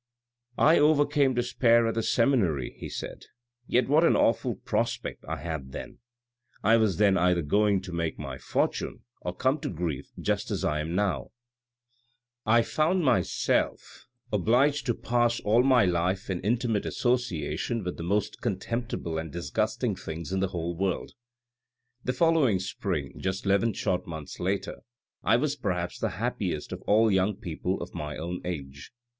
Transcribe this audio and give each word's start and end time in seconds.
"I 0.71 0.79
overcame 0.79 1.35
despair 1.35 1.85
at 1.85 1.93
the 1.93 2.01
seminary," 2.01 2.75
he 2.79 2.89
said," 2.89 3.25
yet 3.67 3.87
what 3.87 4.03
an 4.03 4.15
awful 4.15 4.55
prospect 4.55 5.23
I 5.27 5.35
had 5.35 5.73
then. 5.73 5.99
I 6.63 6.77
was 6.77 6.97
then 6.97 7.19
either 7.19 7.43
going 7.43 7.81
to 7.83 7.93
make 7.93 8.17
my 8.17 8.39
fortune 8.39 9.01
or 9.21 9.35
come 9.35 9.59
to 9.59 9.69
grief 9.69 10.11
just 10.19 10.49
as 10.49 10.63
I 10.65 10.79
am 10.79 10.95
now. 10.95 11.29
I 12.47 12.63
found 12.63 13.05
my 13.05 13.21
426 13.21 13.45
THE 13.45 13.61
RED 13.61 13.61
AND 13.61 13.73
THE 13.73 13.77
BLACK 13.77 13.83
self 13.83 14.41
obliged 14.73 14.85
to 14.87 14.95
pass 15.07 15.39
all 15.41 15.61
my 15.61 15.85
life 15.85 16.31
in 16.31 16.41
intimate 16.41 16.87
association 16.87 17.83
with 17.83 17.97
the 17.97 18.01
most 18.03 18.41
contemptible 18.41 19.19
and 19.19 19.31
disgusting 19.31 19.95
things 19.95 20.31
in 20.31 20.39
the 20.39 20.47
whole 20.47 20.75
world. 20.75 21.11
The 22.03 22.13
following 22.13 22.57
spring, 22.57 23.13
just 23.19 23.45
eleven 23.45 23.71
short 23.73 24.07
months 24.07 24.39
later, 24.39 24.77
I 25.23 25.35
was 25.37 25.55
perhaps 25.55 25.99
the 25.99 26.09
happiest 26.17 26.71
of 26.71 26.81
all 26.87 27.11
young 27.11 27.35
people 27.35 27.79
of 27.83 27.93
my 27.93 28.17
own 28.17 28.41
age." 28.43 28.91